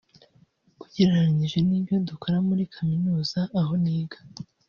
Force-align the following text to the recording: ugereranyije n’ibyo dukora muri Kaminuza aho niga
ugereranyije 0.83 1.57
n’ibyo 1.67 1.95
dukora 2.09 2.37
muri 2.47 2.63
Kaminuza 2.73 3.39
aho 3.61 3.73
niga 3.83 4.17